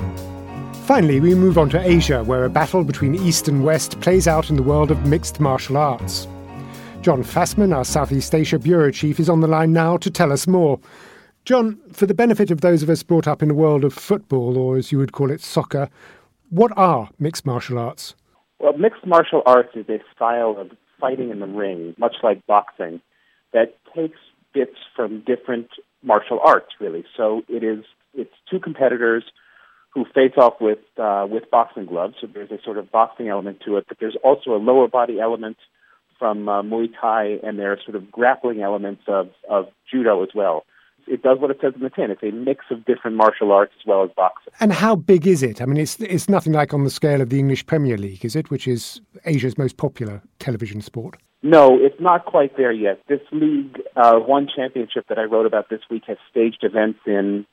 Finally, 0.84 1.20
we 1.20 1.34
move 1.34 1.58
on 1.58 1.70
to 1.70 1.80
Asia, 1.80 2.24
where 2.24 2.44
a 2.44 2.50
battle 2.50 2.84
between 2.84 3.14
East 3.14 3.48
and 3.48 3.64
West 3.64 4.00
plays 4.00 4.26
out 4.26 4.50
in 4.50 4.56
the 4.56 4.62
world 4.62 4.90
of 4.90 5.06
mixed 5.06 5.40
martial 5.40 5.76
arts. 5.76 6.26
John 7.02 7.22
Fasman, 7.22 7.74
our 7.74 7.84
Southeast 7.84 8.34
Asia 8.34 8.58
Bureau 8.58 8.90
Chief, 8.90 9.18
is 9.18 9.28
on 9.28 9.40
the 9.40 9.46
line 9.46 9.72
now 9.72 9.96
to 9.96 10.10
tell 10.10 10.32
us 10.32 10.46
more. 10.46 10.78
John, 11.44 11.80
for 11.92 12.06
the 12.06 12.14
benefit 12.14 12.50
of 12.50 12.60
those 12.60 12.82
of 12.82 12.90
us 12.90 13.02
brought 13.02 13.26
up 13.26 13.42
in 13.42 13.48
the 13.48 13.54
world 13.54 13.84
of 13.84 13.92
football, 13.92 14.58
or 14.58 14.76
as 14.76 14.92
you 14.92 14.98
would 14.98 15.12
call 15.12 15.30
it, 15.30 15.40
soccer, 15.40 15.88
what 16.50 16.72
are 16.76 17.08
mixed 17.18 17.46
martial 17.46 17.78
arts? 17.78 18.14
Well, 18.58 18.76
mixed 18.76 19.06
martial 19.06 19.42
arts 19.46 19.70
is 19.74 19.88
a 19.88 19.98
style 20.14 20.56
of 20.58 20.70
fighting 21.00 21.30
in 21.30 21.40
the 21.40 21.46
ring, 21.46 21.94
much 21.98 22.16
like 22.22 22.46
boxing, 22.46 23.00
that 23.52 23.76
takes 23.94 24.18
bits 24.54 24.76
from 24.94 25.24
different 25.26 25.68
martial 26.02 26.38
arts, 26.44 26.74
really. 26.80 27.04
So 27.16 27.42
it 27.48 27.64
is 27.64 27.84
it's 28.14 28.34
two 28.50 28.60
competitors 28.60 29.24
who 29.94 30.04
face 30.14 30.32
off 30.36 30.54
with 30.60 30.78
uh, 30.98 31.26
with 31.30 31.50
boxing 31.50 31.86
gloves. 31.86 32.14
So 32.20 32.26
there's 32.32 32.50
a 32.50 32.58
sort 32.64 32.78
of 32.78 32.90
boxing 32.90 33.28
element 33.28 33.60
to 33.66 33.76
it, 33.76 33.84
but 33.88 33.98
there's 34.00 34.16
also 34.24 34.50
a 34.52 34.56
lower 34.58 34.88
body 34.88 35.20
element 35.20 35.56
from 36.18 36.48
uh, 36.48 36.62
Muay 36.62 36.88
Thai, 37.00 37.38
and 37.42 37.58
there 37.58 37.72
are 37.72 37.78
sort 37.84 37.96
of 37.96 38.10
grappling 38.10 38.62
elements 38.62 39.02
of, 39.08 39.28
of 39.50 39.66
judo 39.90 40.22
as 40.22 40.28
well. 40.34 40.64
it 41.06 41.22
does 41.22 41.38
what 41.40 41.50
it 41.50 41.58
says 41.60 41.72
in 41.74 41.82
the 41.82 41.90
tin. 41.90 42.10
It's 42.10 42.22
a 42.22 42.30
mix 42.30 42.64
of 42.70 42.84
different 42.84 43.16
martial 43.16 43.52
arts 43.52 43.72
as 43.80 43.86
well 43.86 44.04
as 44.04 44.10
boxing. 44.16 44.52
And 44.60 44.72
how 44.72 44.94
big 44.94 45.26
is 45.26 45.42
it? 45.42 45.60
I 45.60 45.66
mean, 45.66 45.78
it's 45.78 45.98
it's 46.00 46.28
nothing 46.28 46.52
like 46.52 46.72
on 46.72 46.84
the 46.84 46.90
scale 46.90 47.20
of 47.20 47.28
the 47.30 47.38
English 47.38 47.66
Premier 47.66 47.98
League, 47.98 48.24
is 48.24 48.36
it? 48.36 48.50
Which 48.50 48.68
is 48.68 49.00
Asia's 49.24 49.58
most 49.58 49.76
popular 49.76 50.22
television 50.38 50.80
sport. 50.80 51.18
No, 51.42 51.76
it's 51.80 52.00
not 52.00 52.24
quite 52.24 52.56
there 52.56 52.70
yet. 52.72 53.00
This 53.08 53.20
league, 53.32 53.80
uh, 53.96 54.18
one 54.18 54.48
championship 54.54 55.06
that 55.08 55.18
I 55.18 55.24
wrote 55.24 55.44
about 55.44 55.70
this 55.70 55.80
week, 55.90 56.04
has 56.06 56.16
staged 56.30 56.62
events 56.62 57.00
in 57.04 57.46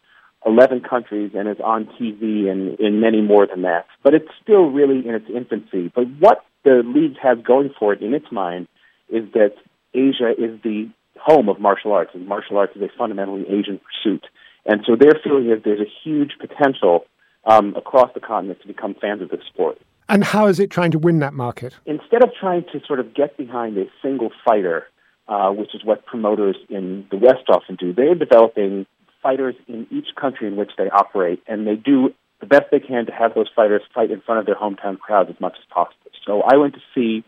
11 0.45 0.81
countries 0.81 1.31
and 1.35 1.49
is 1.49 1.57
on 1.63 1.85
TV 1.99 2.49
and 2.49 2.79
in 2.79 3.01
many 3.01 3.21
more 3.21 3.45
than 3.45 3.63
that. 3.63 3.85
But 4.03 4.13
it's 4.13 4.29
still 4.41 4.69
really 4.69 5.05
in 5.07 5.13
its 5.15 5.25
infancy. 5.33 5.91
But 5.93 6.05
what 6.19 6.45
the 6.63 6.81
league 6.85 7.17
has 7.21 7.37
going 7.45 7.71
for 7.77 7.93
it 7.93 8.01
in 8.01 8.13
its 8.13 8.31
mind 8.31 8.67
is 9.09 9.31
that 9.33 9.55
Asia 9.93 10.31
is 10.37 10.61
the 10.63 10.89
home 11.19 11.49
of 11.49 11.59
martial 11.59 11.91
arts, 11.91 12.11
and 12.13 12.27
martial 12.27 12.57
arts 12.57 12.75
is 12.75 12.81
a 12.81 12.89
fundamentally 12.97 13.45
Asian 13.49 13.79
pursuit. 13.79 14.25
And 14.65 14.81
so 14.85 14.95
their 14.95 15.19
feeling 15.23 15.49
is 15.49 15.63
there's 15.63 15.81
a 15.81 15.91
huge 16.03 16.33
potential 16.39 17.05
um, 17.45 17.75
across 17.75 18.13
the 18.13 18.19
continent 18.19 18.61
to 18.61 18.67
become 18.67 18.95
fans 18.99 19.21
of 19.21 19.29
this 19.29 19.41
sport. 19.47 19.77
And 20.07 20.23
how 20.23 20.47
is 20.47 20.59
it 20.59 20.71
trying 20.71 20.91
to 20.91 20.99
win 20.99 21.19
that 21.19 21.33
market? 21.33 21.75
Instead 21.85 22.23
of 22.23 22.29
trying 22.39 22.65
to 22.71 22.81
sort 22.85 22.99
of 22.99 23.13
get 23.13 23.37
behind 23.37 23.77
a 23.77 23.85
single 24.01 24.31
fighter, 24.45 24.87
uh, 25.27 25.51
which 25.51 25.75
is 25.75 25.83
what 25.83 26.05
promoters 26.05 26.57
in 26.69 27.05
the 27.11 27.17
West 27.17 27.49
often 27.49 27.75
do, 27.75 27.93
they're 27.93 28.15
developing 28.15 28.85
fighters 29.21 29.55
in 29.67 29.87
each 29.91 30.07
country 30.19 30.47
in 30.47 30.55
which 30.55 30.71
they 30.77 30.89
operate, 30.89 31.41
and 31.47 31.67
they 31.67 31.75
do 31.75 32.13
the 32.39 32.45
best 32.45 32.65
they 32.71 32.79
can 32.79 33.05
to 33.05 33.11
have 33.11 33.33
those 33.35 33.49
fighters 33.55 33.81
fight 33.93 34.11
in 34.11 34.21
front 34.21 34.39
of 34.39 34.45
their 34.45 34.55
hometown 34.55 34.97
crowds 34.97 35.29
as 35.29 35.39
much 35.41 35.55
as 35.57 35.65
possible. 35.69 36.11
So 36.25 36.41
I 36.41 36.57
went 36.57 36.75
to 36.75 36.81
see 36.95 37.23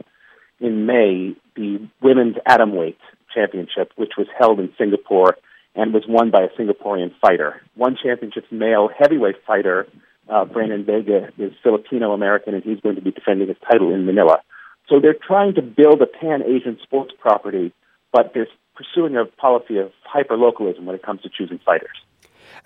in 0.60 0.86
May 0.86 1.36
the 1.56 1.88
women's 2.02 2.38
atomweight 2.48 2.98
championship, 3.34 3.92
which 3.96 4.14
was 4.18 4.28
held 4.38 4.60
in 4.60 4.72
Singapore 4.78 5.38
and 5.76 5.94
was 5.94 6.04
won 6.08 6.32
by 6.32 6.44
a 6.44 6.50
Singaporean 6.60 7.12
fighter. 7.22 7.62
One 7.76 7.98
championship's 8.02 8.52
male 8.52 8.90
heavyweight 8.98 9.38
fighter, 9.46 9.88
uh, 10.30 10.46
Brandon 10.46 10.86
Vera, 10.86 11.32
is 11.38 11.54
Filipino 11.64 12.12
American, 12.12 12.54
and 12.54 12.64
he's 12.64 12.80
going 12.82 12.96
to 12.96 13.02
be 13.02 13.12
defending 13.12 13.48
his 13.48 13.58
title 13.70 13.94
in 13.94 14.06
Manila. 14.06 14.42
So 14.90 15.00
they're 15.00 15.16
trying 15.16 15.56
to 15.56 15.62
build 15.62 16.02
a 16.02 16.06
pan 16.06 16.44
Asian 16.44 16.78
sports 16.84 17.14
property, 17.20 17.74
but 18.12 18.34
they're 18.34 18.48
pursuing 18.82 19.16
a 19.16 19.26
policy 19.26 19.78
of 19.78 19.92
hyperlocalism 20.14 20.84
when 20.84 20.96
it 20.96 21.04
comes 21.04 21.22
to 21.22 21.30
choosing 21.30 21.60
fighters. 21.60 21.98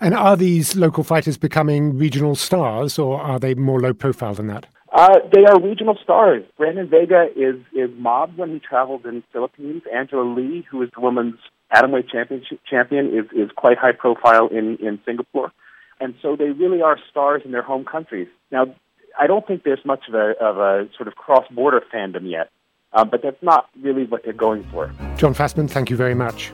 And 0.00 0.14
are 0.14 0.36
these 0.36 0.76
local 0.76 1.04
fighters 1.04 1.38
becoming 1.38 1.96
regional 1.96 2.34
stars, 2.34 2.98
or 2.98 3.20
are 3.20 3.38
they 3.38 3.54
more 3.54 3.80
low 3.80 3.94
profile 3.94 4.34
than 4.34 4.48
that? 4.48 4.66
Uh, 4.92 5.18
they 5.34 5.44
are 5.44 5.60
regional 5.60 5.96
stars. 6.02 6.44
Brandon 6.56 6.88
Vera 6.88 7.26
is 7.36 7.56
is 7.74 7.90
mobbed 7.98 8.38
when 8.38 8.50
he 8.50 8.58
travels 8.58 9.02
in 9.04 9.16
the 9.16 9.22
Philippines. 9.32 9.82
Angela 9.92 10.22
Lee, 10.22 10.66
who 10.70 10.82
is 10.82 10.90
the 10.94 11.00
women's 11.00 11.38
atomweight 11.74 12.10
championship 12.10 12.60
champion, 12.68 13.06
is 13.08 13.26
is 13.32 13.50
quite 13.56 13.78
high 13.78 13.92
profile 13.92 14.48
in 14.48 14.76
in 14.76 14.98
Singapore, 15.04 15.52
and 16.00 16.14
so 16.22 16.36
they 16.36 16.50
really 16.50 16.82
are 16.82 16.98
stars 17.10 17.42
in 17.44 17.52
their 17.52 17.62
home 17.62 17.84
countries. 17.84 18.28
Now, 18.50 18.74
I 19.18 19.26
don't 19.26 19.46
think 19.46 19.64
there's 19.64 19.84
much 19.84 20.08
of 20.08 20.14
a 20.14 20.34
of 20.40 20.58
a 20.58 20.88
sort 20.96 21.08
of 21.08 21.14
cross 21.16 21.46
border 21.50 21.82
fandom 21.92 22.30
yet, 22.30 22.50
uh, 22.96 23.04
but 23.04 23.22
that's 23.22 23.40
not 23.42 23.68
really 23.82 24.04
what 24.06 24.24
they're 24.24 24.32
going 24.32 24.64
for. 24.72 24.90
John 25.16 25.34
Fasman, 25.34 25.70
thank 25.70 25.90
you 25.90 25.96
very 25.96 26.14
much. 26.14 26.50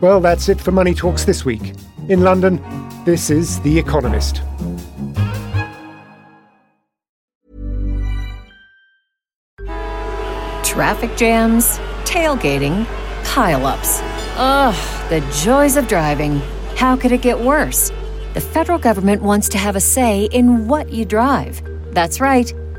Well, 0.00 0.20
that's 0.20 0.48
it 0.48 0.60
for 0.60 0.72
Money 0.72 0.94
Talks 0.94 1.24
this 1.24 1.44
week. 1.44 1.74
In 2.08 2.22
London, 2.22 2.60
this 3.04 3.30
is 3.30 3.60
The 3.60 3.78
Economist. 3.78 4.42
Traffic 10.64 11.16
jams, 11.16 11.78
tailgating, 12.04 12.84
pileups. 13.22 14.00
Ugh, 14.36 15.10
the 15.10 15.20
joys 15.44 15.76
of 15.76 15.86
driving. 15.86 16.40
How 16.76 16.96
could 16.96 17.12
it 17.12 17.22
get 17.22 17.38
worse? 17.38 17.92
The 18.32 18.40
federal 18.40 18.78
government 18.78 19.22
wants 19.22 19.48
to 19.50 19.58
have 19.58 19.76
a 19.76 19.80
say 19.80 20.24
in 20.24 20.66
what 20.66 20.90
you 20.90 21.04
drive. 21.04 21.62
That's 21.94 22.20
right. 22.20 22.52